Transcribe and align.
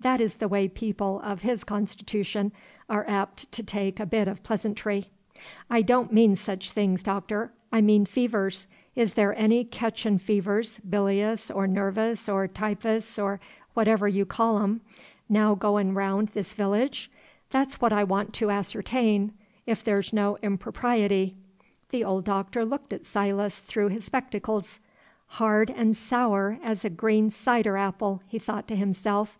That 0.00 0.20
is 0.22 0.36
the 0.36 0.48
way 0.48 0.68
people 0.68 1.20
of 1.22 1.42
his 1.42 1.62
constitution 1.64 2.52
are 2.88 3.04
apt 3.08 3.50
to 3.52 3.62
take 3.62 3.98
a 4.00 4.06
bit 4.06 4.28
of 4.28 4.42
pleasantry. 4.42 5.10
"I 5.68 5.82
don't 5.82 6.12
mean 6.12 6.36
sech 6.36 6.62
things, 6.62 7.02
Doctor; 7.02 7.52
I 7.72 7.80
mean 7.80 8.06
fevers. 8.06 8.66
Is 8.94 9.14
there 9.14 9.36
any 9.36 9.64
ketchin' 9.64 10.18
fevers 10.18 10.78
bilious, 10.78 11.50
or 11.50 11.66
nervous, 11.66 12.26
or 12.28 12.46
typus, 12.46 13.18
or 13.18 13.40
whatever 13.74 14.06
you 14.06 14.24
call 14.24 14.62
'em 14.62 14.80
now 15.28 15.54
goin' 15.54 15.92
round 15.92 16.28
this 16.28 16.54
village? 16.54 17.10
That's 17.50 17.80
what 17.80 17.92
I 17.92 18.04
want 18.04 18.32
to 18.34 18.50
ascertain, 18.50 19.32
if 19.66 19.82
there's 19.84 20.12
no 20.12 20.38
impropriety." 20.40 21.36
The 21.90 22.04
old 22.04 22.24
Doctor 22.24 22.64
looked 22.64 22.92
at 22.92 23.04
Silas 23.04 23.58
through 23.60 23.88
his 23.88 24.04
spectacles. 24.04 24.78
"Hard 25.26 25.68
and 25.70 25.96
sour 25.96 26.58
as 26.62 26.84
a 26.84 26.90
green 26.90 27.28
cider 27.30 27.76
apple," 27.76 28.22
he 28.28 28.38
thought 28.38 28.68
to 28.68 28.76
himself. 28.76 29.38